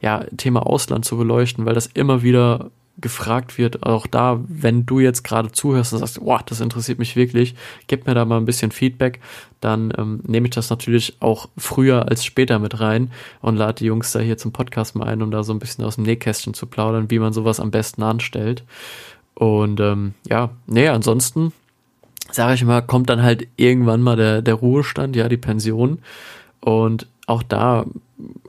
ja, 0.00 0.24
Thema 0.36 0.64
Ausland 0.64 1.04
zu 1.04 1.16
beleuchten, 1.16 1.66
weil 1.66 1.74
das 1.74 1.86
immer 1.86 2.22
wieder 2.22 2.70
gefragt 3.00 3.58
wird, 3.58 3.84
auch 3.84 4.06
da, 4.06 4.40
wenn 4.46 4.86
du 4.86 5.00
jetzt 5.00 5.24
gerade 5.24 5.50
zuhörst 5.50 5.92
und 5.92 6.00
sagst, 6.00 6.20
wow, 6.20 6.42
das 6.42 6.60
interessiert 6.60 6.98
mich 6.98 7.16
wirklich, 7.16 7.54
gib 7.86 8.06
mir 8.06 8.14
da 8.14 8.24
mal 8.24 8.36
ein 8.36 8.44
bisschen 8.44 8.70
Feedback, 8.70 9.20
dann 9.60 9.92
ähm, 9.96 10.20
nehme 10.26 10.46
ich 10.46 10.54
das 10.54 10.70
natürlich 10.70 11.16
auch 11.20 11.48
früher 11.56 12.08
als 12.08 12.24
später 12.24 12.58
mit 12.58 12.80
rein 12.80 13.10
und 13.40 13.56
lade 13.56 13.78
die 13.80 13.86
Jungs 13.86 14.12
da 14.12 14.20
hier 14.20 14.38
zum 14.38 14.52
Podcast 14.52 14.94
mal 14.94 15.06
ein, 15.06 15.22
um 15.22 15.30
da 15.30 15.42
so 15.42 15.52
ein 15.52 15.58
bisschen 15.58 15.84
aus 15.84 15.96
dem 15.96 16.04
Nähkästchen 16.04 16.54
zu 16.54 16.66
plaudern, 16.66 17.10
wie 17.10 17.18
man 17.18 17.32
sowas 17.32 17.60
am 17.60 17.70
besten 17.70 18.02
anstellt. 18.02 18.64
Und 19.34 19.80
ähm, 19.80 20.14
ja, 20.28 20.50
nee, 20.66 20.88
ansonsten 20.88 21.52
sage 22.30 22.54
ich 22.54 22.64
mal, 22.64 22.82
kommt 22.82 23.10
dann 23.10 23.22
halt 23.22 23.48
irgendwann 23.56 24.02
mal 24.02 24.16
der, 24.16 24.42
der 24.42 24.54
Ruhestand, 24.54 25.16
ja, 25.16 25.28
die 25.28 25.36
Pension. 25.36 25.98
Und 26.60 27.06
auch 27.26 27.42
da 27.42 27.84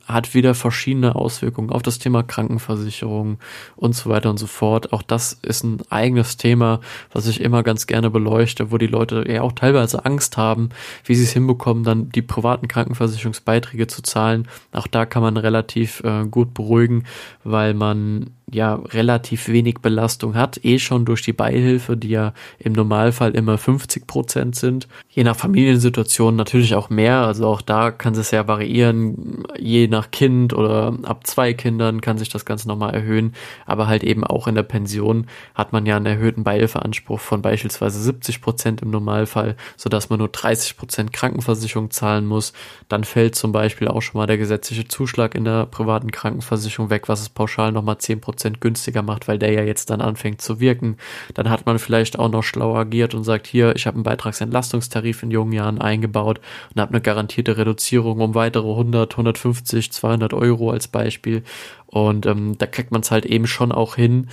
hat 0.06 0.34
wieder 0.34 0.54
verschiedene 0.54 1.16
Auswirkungen 1.16 1.70
auf 1.70 1.82
das 1.82 2.00
Thema 2.00 2.24
Krankenversicherung 2.24 3.38
und 3.76 3.96
so 3.96 4.10
weiter 4.10 4.30
und 4.30 4.38
so 4.38 4.48
fort. 4.48 4.94
Auch 4.94 5.02
das 5.02 5.34
ist 5.42 5.64
ein 5.64 5.82
eigenes 5.90 6.38
Thema, 6.38 6.80
was 7.12 7.28
ich 7.28 7.42
immer 7.42 7.64
ganz 7.64 7.88
gerne 7.88 8.10
beleuchte, 8.10 8.72
wo 8.72 8.78
die 8.78 8.88
Leute 8.88 9.26
ja 9.28 9.42
auch 9.42 9.54
teilweise 9.54 10.06
Angst 10.06 10.38
haben, 10.38 10.70
wie 11.06 11.16
sie 11.16 11.24
es 11.24 11.32
hinbekommen, 11.32 11.84
dann 11.84 12.10
die 12.10 12.22
privaten 12.22 12.68
Krankenversicherungsbeiträge 12.68 13.88
zu 13.88 14.02
zahlen. 14.02 14.48
Auch 14.72 14.88
da 14.88 15.06
kann 15.06 15.24
man 15.24 15.38
relativ 15.38 16.02
äh, 16.04 16.26
gut 16.26 16.54
beruhigen, 16.54 17.06
weil 17.44 17.74
man 17.74 18.32
ja 18.52 18.76
relativ 18.76 19.48
wenig 19.48 19.80
Belastung 19.82 20.36
hat, 20.36 20.64
eh 20.64 20.80
schon 20.80 21.06
durch 21.06 21.22
die 21.22 21.34
Beihilfe, 21.34 21.98
die 21.98 22.10
ja 22.10 22.34
im 22.60 22.74
Normalfall 22.74 23.32
immer 23.36 23.58
50 23.58 24.08
Prozent 24.08 24.56
sind. 24.56 24.88
Je 25.10 25.24
nach 25.24 25.36
Familiensituation 25.36 26.36
natürlich 26.36 26.76
auch 26.76 26.90
mehr, 26.90 27.20
also 27.20 27.48
auch 27.48 27.62
da 27.62 27.92
kann 27.92 28.14
es 28.14 28.32
ja 28.32 28.48
variieren, 28.48 29.44
je 29.64 29.88
nach 29.88 30.12
Kind 30.12 30.54
oder 30.54 30.98
ab 31.04 31.26
zwei 31.26 31.54
Kindern 31.54 32.02
kann 32.02 32.18
sich 32.18 32.30
das 32.30 32.46
Ganze 32.46 32.68
nochmal 32.68 32.94
erhöhen, 32.94 33.34
aber 33.66 33.88
halt 33.88 34.04
eben 34.04 34.24
auch 34.24 34.48
in 34.48 34.56
der 34.56 34.64
Pension 34.64 35.28
hat 35.56 35.72
man 35.72 35.86
ja 35.86 35.96
einen 35.96 36.06
erhöhten 36.06 36.44
Beihilfeanspruch 36.44 37.20
von 37.20 37.42
beispielsweise 37.42 38.02
70 38.02 38.42
Prozent 38.42 38.82
im 38.82 38.92
Normalfall, 38.92 39.56
sodass 39.78 40.10
man 40.10 40.20
nur 40.20 40.28
30 40.28 40.76
Prozent 40.76 41.14
Krankenversicherung 41.14 41.92
zahlen 41.92 42.26
muss. 42.26 42.52
Dann 42.90 43.06
fällt 43.06 43.36
zum 43.36 43.54
Beispiel 43.54 43.88
auch 43.88 44.02
schon 44.02 44.20
mal 44.20 44.28
der 44.28 44.38
gesetzliche 44.38 44.88
Zuschlag 44.88 45.34
in 45.34 45.46
der 45.46 45.66
privaten 45.66 46.12
Krankenversicherung 46.12 46.90
weg, 46.90 47.08
was 47.08 47.22
es 47.22 47.30
pauschal 47.30 47.72
nochmal 47.72 47.98
10 47.98 48.20
Prozent 48.20 48.60
günstiger 48.60 49.02
macht, 49.02 49.30
weil 49.30 49.40
der 49.40 49.54
ja 49.54 49.64
jetzt 49.64 49.90
dann 49.90 50.02
anfängt 50.02 50.42
zu 50.42 50.60
wirken. 50.60 50.98
Dann 51.34 51.50
hat 51.50 51.66
man 51.66 51.80
vielleicht 51.80 52.20
auch 52.20 52.30
noch 52.30 52.44
schlau 52.44 52.76
agiert 52.76 53.16
und 53.16 53.24
sagt, 53.24 53.48
hier, 53.48 53.76
ich 53.76 53.88
habe 53.88 53.96
einen 53.96 54.04
Beitragsentlastungstarif 54.04 55.24
in 55.24 55.32
jungen 55.32 55.54
Jahren 55.54 55.80
eingebaut 55.80 56.42
und 56.76 56.82
habe 56.82 56.92
eine 56.92 57.02
garantierte 57.02 57.58
Reduzierung 57.58 58.20
um 58.20 58.36
weitere 58.36 58.70
100, 58.70 59.14
150, 59.14 59.53
200 59.92 60.34
Euro 60.34 60.72
als 60.72 60.88
Beispiel. 60.88 61.44
Und 61.88 62.26
ähm, 62.26 62.58
da 62.58 62.66
kriegt 62.66 62.92
man 62.92 63.02
es 63.02 63.12
halt 63.12 63.26
eben 63.26 63.48
schon 63.48 63.72
auch 63.72 63.96
hin, 63.96 64.30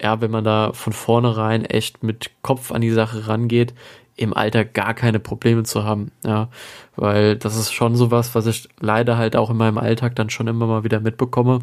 ja, 0.00 0.20
wenn 0.20 0.30
man 0.30 0.44
da 0.44 0.72
von 0.72 0.92
vornherein 0.92 1.64
echt 1.64 2.02
mit 2.02 2.30
Kopf 2.42 2.72
an 2.72 2.80
die 2.80 2.90
Sache 2.90 3.28
rangeht, 3.28 3.74
im 4.16 4.34
Alter 4.34 4.64
gar 4.64 4.94
keine 4.94 5.20
Probleme 5.20 5.62
zu 5.62 5.84
haben, 5.84 6.10
ja, 6.24 6.48
weil 6.96 7.36
das 7.36 7.56
ist 7.56 7.72
schon 7.72 7.96
sowas, 7.96 8.34
was 8.34 8.46
ich 8.46 8.68
leider 8.78 9.16
halt 9.16 9.36
auch 9.36 9.50
in 9.50 9.56
meinem 9.56 9.78
Alltag 9.78 10.16
dann 10.16 10.28
schon 10.28 10.48
immer 10.48 10.66
mal 10.66 10.84
wieder 10.84 11.00
mitbekomme, 11.00 11.60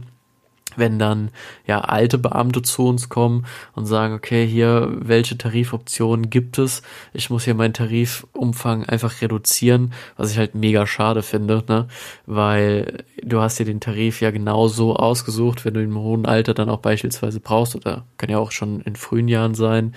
wenn 0.78 1.00
dann 1.00 1.32
ja 1.66 1.82
alte 1.82 2.18
Beamte 2.18 2.62
zu 2.62 2.88
uns 2.88 3.10
kommen 3.10 3.46
und 3.74 3.86
sagen, 3.86 4.14
okay, 4.14 4.46
hier, 4.46 4.90
welche 4.92 5.38
Tarifoptionen 5.38 6.30
gibt 6.30 6.58
es? 6.58 6.82
Ich 7.14 7.30
muss 7.30 7.46
hier 7.46 7.56
meinen 7.56 7.74
Tarifumfang 7.74 8.86
einfach 8.86 9.22
reduzieren, 9.22 9.94
was 10.18 10.32
ich 10.32 10.38
halt 10.38 10.56
mega 10.56 10.86
schade 10.88 11.22
finde, 11.22 11.64
ne? 11.68 11.88
Weil 12.26 13.04
du 13.24 13.42
hast 13.42 13.60
dir 13.60 13.66
den 13.66 13.80
Tarif 13.80 14.22
ja 14.22 14.32
genau 14.32 14.68
so 14.68 14.96
ausgesucht, 14.96 15.66
wenn 15.66 15.74
du 15.74 15.84
im 15.84 15.98
hohen 15.98 16.26
Alter 16.26 16.54
dann 16.54 16.70
auch 16.70 16.80
beispielsweise 16.80 17.40
brauchst, 17.40 17.76
oder 17.76 18.06
kann 18.18 18.30
ja 18.30 18.38
auch 18.38 18.52
schon 18.52 18.82
in 18.82 18.96
frühen 18.96 19.28
Jahren 19.28 19.56
sein, 19.56 19.94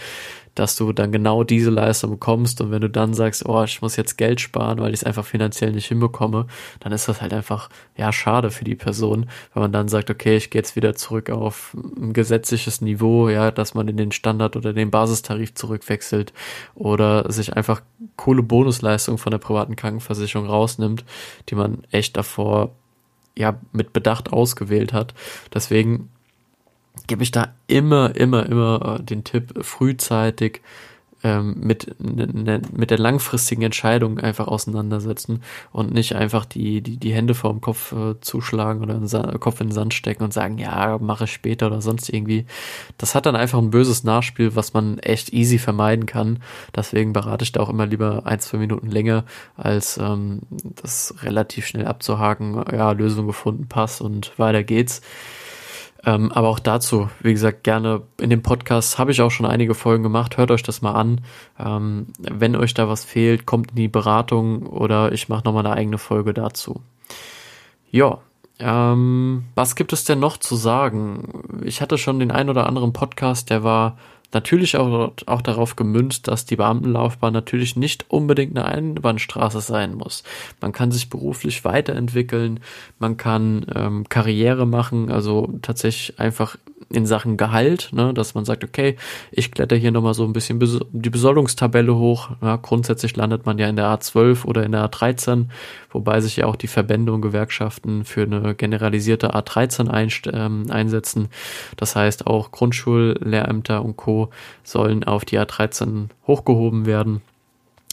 dass 0.55 0.77
du 0.77 0.93
dann 0.93 1.13
genau 1.13 1.45
diese 1.45 1.71
Leistung 1.71 2.11
bekommst 2.11 2.61
und 2.61 2.71
wenn 2.71 2.81
du 2.81 2.91
dann 2.91 3.15
sagst, 3.15 3.47
oh, 3.47 3.63
ich 3.65 3.81
muss 3.81 3.97
jetzt 3.97 4.17
Geld 4.19 4.41
sparen, 4.41 4.81
weil 4.81 4.93
ich 4.93 5.01
es 5.01 5.05
einfach 5.05 5.25
finanziell 5.25 5.73
nicht 5.73 5.87
hinbekomme, 5.87 6.47
dann 6.81 6.93
ist 6.93 7.09
das 7.09 7.23
halt 7.23 7.33
einfach, 7.33 7.71
ja, 7.97 8.13
schade 8.13 8.51
für 8.51 8.65
die 8.65 8.75
Person, 8.75 9.27
wenn 9.55 9.63
man 9.63 9.73
dann 9.73 9.89
sagt, 9.89 10.11
okay, 10.11 10.37
ich 10.37 10.51
gehe 10.51 10.61
jetzt 10.61 10.77
wieder 10.77 10.95
zurück 10.95 11.31
auf 11.31 11.75
ein 11.75 12.13
gesetzliches 12.13 12.81
Niveau, 12.81 13.29
ja, 13.29 13.51
dass 13.51 13.75
man 13.75 13.89
in 13.89 13.97
den 13.97 14.13
Standard 14.13 14.57
oder 14.57 14.73
den 14.73 14.91
Basistarif 14.91 15.55
zurückwechselt 15.55 16.33
oder 16.75 17.31
sich 17.33 17.55
einfach 17.55 17.83
coole 18.17 18.43
Bonusleistungen 18.43 19.19
von 19.19 19.31
der 19.31 19.39
privaten 19.39 19.77
Krankenversicherung 19.77 20.47
rausnimmt, 20.47 21.05
die 21.49 21.55
man 21.55 21.85
echt 21.91 22.17
davor 22.17 22.73
ja 23.37 23.59
mit 23.73 23.93
Bedacht 23.93 24.33
ausgewählt 24.33 24.93
hat. 24.93 25.15
Deswegen 25.55 26.11
gebe 27.07 27.23
ich 27.23 27.31
da 27.31 27.55
immer, 27.67 28.15
immer, 28.17 28.47
immer 28.47 28.99
äh, 29.01 29.03
den 29.03 29.25
Tipp, 29.25 29.65
frühzeitig 29.65 30.61
ähm, 31.25 31.57
mit, 31.61 31.95
ne, 32.01 32.27
ne, 32.27 32.63
mit 32.73 32.91
der 32.91 32.99
langfristigen 32.99 33.63
Entscheidung 33.63 34.19
einfach 34.19 34.49
auseinandersetzen 34.49 35.43
und 35.71 35.93
nicht 35.93 36.15
einfach 36.15 36.45
die, 36.45 36.81
die, 36.83 36.97
die 36.97 37.13
Hände 37.13 37.35
vor 37.35 37.51
dem 37.51 37.61
Kopf 37.61 37.93
äh, 37.93 38.21
zuschlagen 38.21 38.83
oder 38.83 38.95
den 38.95 39.41
Kopf 39.41 39.61
in 39.61 39.69
den 39.69 39.73
Sand 39.73 39.95
stecken 39.95 40.25
und 40.25 40.33
sagen, 40.33 40.59
ja, 40.59 40.99
mache 40.99 41.25
ich 41.25 41.33
später 41.33 41.69
oder 41.69 41.81
sonst 41.81 42.09
irgendwie. 42.09 42.47
Das 42.99 43.15
hat 43.15 43.27
dann 43.27 43.37
einfach 43.37 43.59
ein 43.59 43.71
böses 43.71 44.05
Nachspiel, 44.05 44.57
was 44.57 44.75
man 44.75 44.99
echt 44.99 45.33
easy 45.33 45.59
vermeiden 45.59 46.07
kann. 46.07 46.41
Deswegen 46.75 47.13
berate 47.13 47.45
ich 47.45 47.53
da 47.53 47.61
auch 47.61 47.71
immer 47.71 47.87
lieber 47.87 48.23
ein, 48.27 48.41
zwei 48.41 48.59
Minuten 48.59 48.91
länger, 48.91 49.25
als 49.57 49.99
ähm, 49.99 50.41
das 50.51 51.15
relativ 51.23 51.67
schnell 51.67 51.87
abzuhaken. 51.87 52.65
Ja, 52.73 52.93
Lösung 52.93 53.27
gefunden, 53.27 53.69
Pass 53.69 54.01
und 54.01 54.39
weiter 54.39 54.65
geht's. 54.65 55.03
Ähm, 56.05 56.33
aber 56.33 56.49
auch 56.49 56.59
dazu, 56.59 57.09
wie 57.21 57.33
gesagt, 57.33 57.63
gerne 57.63 58.03
in 58.21 58.31
dem 58.31 58.43
Podcast 58.43 58.99
habe 58.99 59.13
ich 59.13 59.23
auch 59.23 59.31
schon 59.31 59.47
einige 59.47 59.75
Folgen 59.75 60.03
gemacht. 60.03 60.37
Hört 60.37 60.51
euch 60.51 60.63
das 60.63 60.83
mal 60.83 60.93
an. 60.93 61.21
Ähm, 61.59 62.09
wenn 62.19 62.57
euch 62.57 62.75
da 62.75 62.89
was 62.89 63.05
fehlt, 63.05 63.47
kommt 63.47 63.71
in 63.71 63.77
die 63.77 63.89
Beratung 63.89 64.67
oder 64.67 65.13
ich 65.13 65.29
mache 65.29 65.45
nochmal 65.45 65.65
eine 65.65 65.77
eigene 65.77 65.99
Folge 65.99 66.35
dazu. 66.35 66.81
Ja, 67.91 68.19
ähm, 68.59 69.45
was 69.55 69.77
gibt 69.77 69.93
es 69.93 70.05
denn 70.05 70.19
noch 70.19 70.37
zu 70.37 70.57
sagen? 70.57 71.63
Ich 71.65 71.81
hatte 71.81 71.99
schon 71.99 72.19
den 72.19 72.31
ein 72.31 72.51
oder 72.51 72.67
anderen 72.67 72.93
Podcast, 72.93 73.51
der 73.51 73.63
war 73.63 73.97
natürlich 74.35 74.77
auch, 74.77 75.12
auch 75.27 75.43
darauf 75.43 75.77
gemünzt, 75.77 76.29
dass 76.29 76.45
die 76.45 76.57
Beamtenlaufbahn 76.57 77.33
natürlich 77.33 77.77
nicht 77.77 78.07
unbedingt 78.09 78.57
eine 78.57 78.67
Einbahnstraße 78.67 79.61
sein 79.61 79.95
muss. 79.95 80.23
Man 80.61 80.73
kann 80.73 80.91
sich 80.91 81.11
beruflich 81.11 81.65
weiterentwickeln, 81.65 82.61
man 82.99 83.17
kann 83.17 83.67
ähm, 83.75 84.09
Karriere 84.09 84.67
machen, 84.67 85.11
also 85.11 85.53
tatsächlich 85.62 86.19
einfach 86.19 86.57
in 86.93 87.07
Sachen 87.07 87.37
Gehalt, 87.37 87.91
ne, 87.93 88.12
dass 88.15 88.35
man 88.35 88.45
sagt, 88.45 88.65
okay, 88.65 88.97
ich 89.31 89.51
kletter 89.51 89.77
hier 89.77 89.91
nochmal 89.91 90.15
so 90.15 90.25
ein 90.25 90.33
bisschen 90.33 90.61
die 90.93 91.11
Besoldungstabelle 91.11 91.97
hoch. 91.97 92.31
Ja, 92.41 92.57
grundsätzlich 92.57 93.17
landet 93.17 93.47
man 93.47 93.59
ja 93.59 93.69
in 93.69 93.77
der 93.77 93.87
A12 93.87 94.45
oder 94.45 94.65
in 94.65 94.73
der 94.73 94.89
A13, 94.89 95.47
wobei 95.91 96.21
sich 96.21 96.37
ja 96.37 96.47
auch 96.47 96.57
die 96.57 96.67
Verbände 96.67 97.12
und 97.12 97.23
Gewerkschaften 97.23 98.05
für 98.05 98.23
eine 98.23 98.55
generalisierte 98.55 99.35
A13 99.35 99.89
ein, 99.89 100.11
ähm, 100.33 100.67
einsetzen. 100.71 101.29
Das 101.77 101.97
heißt, 101.97 102.27
auch 102.27 102.51
Grundschullehrämter 102.51 103.85
und 103.85 103.97
Co. 103.97 104.22
sollen 104.62 105.05
auf 105.05 105.25
die 105.25 105.38
A13 105.38 106.09
hochgehoben 106.26 106.87
werden. 106.87 107.23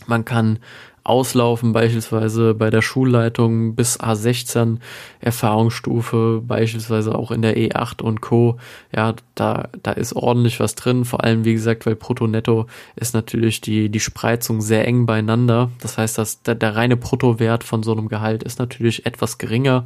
Man 0.07 0.25
kann 0.25 0.59
auslaufen, 1.03 1.73
beispielsweise 1.73 2.53
bei 2.53 2.69
der 2.69 2.81
Schulleitung 2.81 3.75
bis 3.75 3.99
A16 3.99 4.77
Erfahrungsstufe, 5.19 6.41
beispielsweise 6.45 7.15
auch 7.15 7.31
in 7.31 7.41
der 7.41 7.57
E8 7.57 8.03
und 8.03 8.21
Co. 8.21 8.57
Ja, 8.95 9.15
da, 9.33 9.69
da 9.81 9.91
ist 9.91 10.15
ordentlich 10.15 10.59
was 10.59 10.75
drin, 10.75 11.05
vor 11.05 11.23
allem 11.23 11.45
wie 11.45 11.53
gesagt, 11.53 11.85
weil 11.85 11.95
Brutto-Netto 11.95 12.67
ist 12.95 13.15
natürlich 13.15 13.59
die, 13.59 13.89
die 13.89 13.99
Spreizung 13.99 14.61
sehr 14.61 14.87
eng 14.87 15.07
beieinander. 15.07 15.71
Das 15.81 15.97
heißt, 15.97 16.17
dass 16.17 16.43
der, 16.43 16.55
der 16.55 16.75
reine 16.75 16.95
Bruttowert 16.95 17.63
von 17.63 17.81
so 17.81 17.91
einem 17.91 18.07
Gehalt 18.07 18.43
ist 18.43 18.59
natürlich 18.59 19.05
etwas 19.05 19.39
geringer 19.39 19.85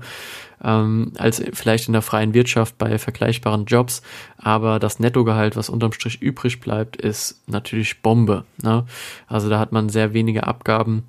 ähm, 0.64 1.12
als 1.18 1.44
vielleicht 1.54 1.88
in 1.88 1.94
der 1.94 2.02
freien 2.02 2.34
Wirtschaft 2.34 2.78
bei 2.78 2.98
vergleichbaren 2.98 3.66
Jobs. 3.66 4.02
Aber 4.38 4.80
das 4.80 5.00
Nettogehalt, 5.00 5.56
was 5.56 5.70
unterm 5.70 5.92
Strich 5.92 6.22
übrig 6.22 6.60
bleibt, 6.60 6.96
ist 6.96 7.42
natürlich 7.48 8.02
Bombe. 8.02 8.46
Ne? 8.62 8.86
Also 9.28 9.50
da 9.50 9.60
hat 9.60 9.72
man 9.72 9.90
sehr 9.90 10.14
wenige 10.14 10.48
Abgaben 10.48 11.04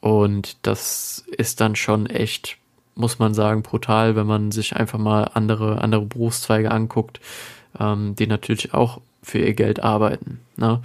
und 0.00 0.56
das 0.66 1.24
ist 1.36 1.60
dann 1.60 1.76
schon 1.76 2.06
echt, 2.06 2.58
muss 2.94 3.18
man 3.18 3.34
sagen, 3.34 3.62
brutal, 3.62 4.16
wenn 4.16 4.26
man 4.26 4.50
sich 4.50 4.74
einfach 4.76 4.98
mal 4.98 5.30
andere, 5.34 5.80
andere 5.80 6.06
Berufszweige 6.06 6.70
anguckt, 6.70 7.20
ähm, 7.78 8.14
die 8.16 8.26
natürlich 8.26 8.74
auch 8.74 9.00
für 9.22 9.38
ihr 9.38 9.54
Geld 9.54 9.82
arbeiten. 9.82 10.40
Ne? 10.56 10.82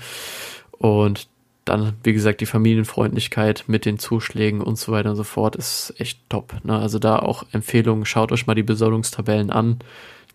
Und 0.71 1.27
dann, 1.67 1.93
wie 2.03 2.13
gesagt, 2.13 2.41
die 2.41 2.45
Familienfreundlichkeit 2.45 3.65
mit 3.67 3.85
den 3.85 3.99
Zuschlägen 3.99 4.61
und 4.61 4.77
so 4.77 4.91
weiter 4.91 5.09
und 5.11 5.15
so 5.15 5.23
fort 5.23 5.55
ist 5.55 5.93
echt 5.97 6.19
top. 6.29 6.55
Ne? 6.63 6.77
Also 6.77 6.99
da 6.99 7.19
auch 7.19 7.43
Empfehlungen, 7.51 8.05
schaut 8.05 8.31
euch 8.31 8.47
mal 8.47 8.55
die 8.55 8.63
Besoldungstabellen 8.63 9.49
an, 9.49 9.79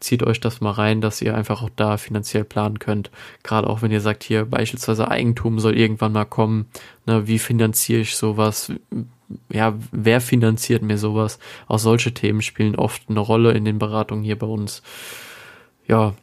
zieht 0.00 0.22
euch 0.22 0.40
das 0.40 0.60
mal 0.60 0.72
rein, 0.72 1.00
dass 1.00 1.22
ihr 1.22 1.34
einfach 1.34 1.62
auch 1.62 1.70
da 1.74 1.96
finanziell 1.96 2.44
planen 2.44 2.78
könnt. 2.78 3.10
Gerade 3.42 3.68
auch 3.68 3.82
wenn 3.82 3.92
ihr 3.92 4.00
sagt, 4.00 4.24
hier 4.24 4.44
beispielsweise 4.44 5.10
Eigentum 5.10 5.58
soll 5.58 5.76
irgendwann 5.76 6.12
mal 6.12 6.24
kommen, 6.24 6.66
ne? 7.06 7.26
wie 7.26 7.38
finanziere 7.38 8.00
ich 8.00 8.16
sowas? 8.16 8.72
Ja, 9.50 9.74
wer 9.92 10.20
finanziert 10.20 10.82
mir 10.82 10.98
sowas? 10.98 11.38
Auch 11.66 11.78
solche 11.78 12.12
Themen 12.12 12.42
spielen 12.42 12.76
oft 12.76 13.02
eine 13.08 13.20
Rolle 13.20 13.52
in 13.52 13.64
den 13.64 13.78
Beratungen 13.78 14.24
hier 14.24 14.38
bei 14.38 14.46
uns. 14.46 14.82
Ja, 15.88 16.14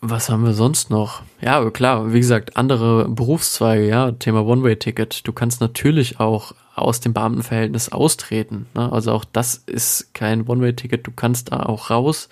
was 0.00 0.30
haben 0.30 0.44
wir 0.44 0.54
sonst 0.54 0.90
noch? 0.90 1.22
Ja, 1.40 1.68
klar, 1.70 2.12
wie 2.12 2.20
gesagt, 2.20 2.56
andere 2.56 3.08
Berufszweige, 3.08 3.86
ja, 3.86 4.12
Thema 4.12 4.44
One-Way-Ticket. 4.44 5.26
Du 5.26 5.32
kannst 5.32 5.60
natürlich 5.60 6.20
auch 6.20 6.54
aus 6.74 7.00
dem 7.00 7.12
Beamtenverhältnis 7.12 7.90
austreten. 7.90 8.66
Ne? 8.74 8.90
Also 8.90 9.12
auch 9.12 9.24
das 9.24 9.56
ist 9.66 10.14
kein 10.14 10.46
One-Way-Ticket. 10.46 11.06
Du 11.06 11.10
kannst 11.12 11.52
da 11.52 11.64
auch 11.64 11.90
raus, 11.90 12.30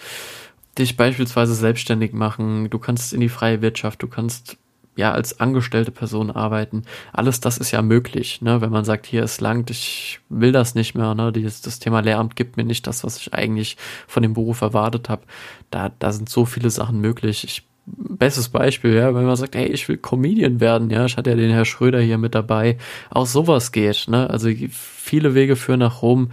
dich 0.79 0.97
beispielsweise 0.97 1.55
selbstständig 1.55 2.15
machen. 2.15 2.71
Du 2.71 2.79
kannst 2.79 3.13
in 3.13 3.21
die 3.21 3.29
freie 3.29 3.61
Wirtschaft, 3.61 4.03
du 4.03 4.09
kannst 4.09 4.57
ja 4.99 5.13
als 5.13 5.39
angestellte 5.39 5.93
Person 5.93 6.31
arbeiten. 6.33 6.83
Alles 7.13 7.39
das 7.39 7.57
ist 7.57 7.71
ja 7.71 7.83
möglich, 7.83 8.43
ne? 8.43 8.61
wenn 8.61 8.73
man 8.73 8.85
sagt, 8.85 9.07
hier 9.07 9.23
ist 9.23 9.41
langt, 9.41 9.71
ich 9.71 10.19
will 10.29 10.51
das 10.51 10.75
nicht 10.75 10.97
mehr, 10.97 11.15
ne? 11.15 11.33
Dieses, 11.33 11.63
das 11.63 11.79
Thema 11.79 12.01
Lehramt 12.01 12.35
gibt 12.35 12.57
mir 12.57 12.65
nicht 12.65 12.87
das, 12.89 13.05
was 13.05 13.17
ich 13.17 13.33
eigentlich 13.33 13.77
von 14.09 14.25
dem 14.25 14.35
Beruf 14.35 14.61
erwartet 14.61 15.09
habe. 15.09 15.23
Da, 15.71 15.93
da 16.01 16.13
sind 16.13 16.29
so 16.29 16.45
viele 16.45 16.69
Sachen 16.71 17.01
möglich. 17.01 17.45
Ich 17.45 17.63
bestes 17.87 18.49
Beispiel, 18.49 18.93
ja, 18.95 19.15
wenn 19.15 19.25
man 19.25 19.37
sagt, 19.37 19.55
hey, 19.55 19.67
ich 19.67 19.89
will 19.89 19.99
Comedian 19.99 20.59
werden, 20.59 20.91
ja, 20.91 21.07
ich 21.07 21.17
hatte 21.17 21.31
ja 21.31 21.37
den 21.37 21.53
Herr 21.53 21.65
Schröder 21.65 22.01
hier 22.01 22.19
mit 22.19 22.35
dabei, 22.35 22.77
auch 23.09 23.25
sowas 23.25 23.73
geht, 23.73 24.09
ne, 24.09 24.29
also 24.29 24.51
viele 24.71 25.35
Wege 25.35 25.57
führen 25.57 25.81
nach 25.81 26.03
Rom, 26.03 26.31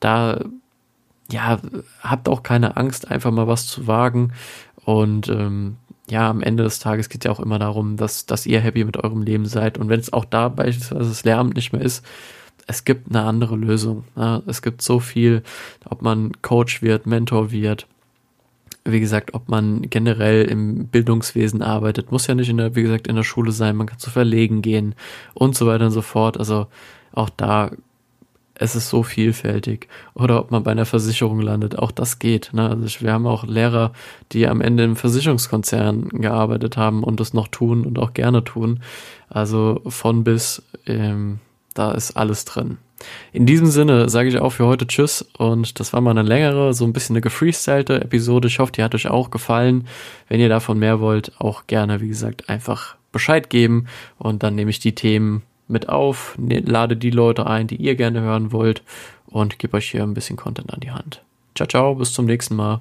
da, 0.00 0.40
ja, 1.30 1.60
habt 2.00 2.28
auch 2.28 2.42
keine 2.42 2.76
Angst, 2.76 3.08
einfach 3.08 3.30
mal 3.30 3.46
was 3.46 3.68
zu 3.68 3.86
wagen 3.86 4.32
und, 4.84 5.28
ähm, 5.28 5.76
ja, 6.08 6.30
am 6.30 6.42
Ende 6.42 6.62
des 6.62 6.78
Tages 6.78 7.08
geht 7.08 7.24
ja 7.24 7.30
auch 7.32 7.40
immer 7.40 7.58
darum, 7.58 7.96
dass, 7.96 8.26
dass 8.26 8.46
ihr 8.46 8.60
happy 8.60 8.84
mit 8.84 8.96
eurem 8.96 9.22
Leben 9.22 9.46
seid. 9.46 9.78
Und 9.78 9.88
wenn 9.88 10.00
es 10.00 10.12
auch 10.12 10.24
da 10.24 10.48
beispielsweise 10.48 11.08
das 11.08 11.24
Lehramt 11.24 11.56
nicht 11.56 11.72
mehr 11.72 11.82
ist, 11.82 12.04
es 12.68 12.84
gibt 12.84 13.08
eine 13.08 13.22
andere 13.22 13.56
Lösung. 13.56 14.04
Ja, 14.16 14.42
es 14.46 14.62
gibt 14.62 14.82
so 14.82 15.00
viel, 15.00 15.42
ob 15.84 16.02
man 16.02 16.32
Coach 16.42 16.82
wird, 16.82 17.06
Mentor 17.06 17.50
wird, 17.50 17.86
wie 18.84 19.00
gesagt, 19.00 19.34
ob 19.34 19.48
man 19.48 19.82
generell 19.82 20.44
im 20.44 20.86
Bildungswesen 20.86 21.60
arbeitet, 21.62 22.12
muss 22.12 22.26
ja 22.26 22.34
nicht 22.34 22.48
in 22.48 22.56
der, 22.56 22.76
wie 22.76 22.82
gesagt, 22.82 23.08
in 23.08 23.16
der 23.16 23.24
Schule 23.24 23.50
sein, 23.50 23.76
man 23.76 23.88
kann 23.88 23.98
zu 23.98 24.10
Verlegen 24.10 24.62
gehen 24.62 24.94
und 25.34 25.56
so 25.56 25.66
weiter 25.66 25.86
und 25.86 25.90
so 25.90 26.02
fort. 26.02 26.38
Also 26.38 26.68
auch 27.12 27.30
da 27.30 27.72
es 28.58 28.74
ist 28.74 28.88
so 28.88 29.02
vielfältig. 29.02 29.88
Oder 30.14 30.40
ob 30.40 30.50
man 30.50 30.62
bei 30.62 30.70
einer 30.70 30.86
Versicherung 30.86 31.40
landet, 31.40 31.78
auch 31.78 31.90
das 31.90 32.18
geht. 32.18 32.50
Ne? 32.52 32.70
Also 32.70 33.00
wir 33.00 33.12
haben 33.12 33.26
auch 33.26 33.44
Lehrer, 33.44 33.92
die 34.32 34.48
am 34.48 34.60
Ende 34.60 34.84
im 34.84 34.96
Versicherungskonzern 34.96 36.08
gearbeitet 36.08 36.76
haben 36.76 37.04
und 37.04 37.20
das 37.20 37.34
noch 37.34 37.48
tun 37.48 37.84
und 37.84 37.98
auch 37.98 38.14
gerne 38.14 38.44
tun. 38.44 38.80
Also 39.28 39.82
von 39.86 40.24
bis, 40.24 40.62
ähm, 40.86 41.40
da 41.74 41.92
ist 41.92 42.16
alles 42.16 42.44
drin. 42.44 42.78
In 43.32 43.44
diesem 43.44 43.66
Sinne 43.66 44.08
sage 44.08 44.30
ich 44.30 44.38
auch 44.38 44.50
für 44.50 44.66
heute 44.66 44.86
Tschüss 44.86 45.22
und 45.36 45.78
das 45.78 45.92
war 45.92 46.00
mal 46.00 46.12
eine 46.12 46.22
längere, 46.22 46.72
so 46.72 46.86
ein 46.86 46.94
bisschen 46.94 47.14
eine 47.14 47.20
gefreestylte 47.20 48.00
Episode. 48.00 48.48
Ich 48.48 48.58
hoffe, 48.58 48.72
die 48.72 48.82
hat 48.82 48.94
euch 48.94 49.08
auch 49.08 49.30
gefallen. 49.30 49.86
Wenn 50.28 50.40
ihr 50.40 50.48
davon 50.48 50.78
mehr 50.78 50.98
wollt, 50.98 51.32
auch 51.38 51.66
gerne, 51.66 52.00
wie 52.00 52.08
gesagt, 52.08 52.48
einfach 52.48 52.96
Bescheid 53.12 53.50
geben 53.50 53.86
und 54.18 54.42
dann 54.42 54.54
nehme 54.54 54.70
ich 54.70 54.80
die 54.80 54.94
Themen 54.94 55.42
mit 55.68 55.88
auf, 55.88 56.36
ne, 56.38 56.60
lade 56.60 56.96
die 56.96 57.10
Leute 57.10 57.46
ein, 57.46 57.66
die 57.66 57.76
ihr 57.76 57.96
gerne 57.96 58.20
hören 58.20 58.52
wollt 58.52 58.82
und 59.26 59.58
gebe 59.58 59.76
euch 59.76 59.90
hier 59.90 60.02
ein 60.02 60.14
bisschen 60.14 60.36
Content 60.36 60.72
an 60.72 60.80
die 60.80 60.90
Hand. 60.90 61.22
Ciao, 61.54 61.66
ciao, 61.66 61.94
bis 61.94 62.12
zum 62.12 62.26
nächsten 62.26 62.56
Mal. 62.56 62.80